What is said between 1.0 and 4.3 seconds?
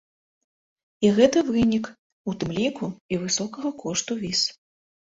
І гэта вынік, у тым ліку, і высокага кошту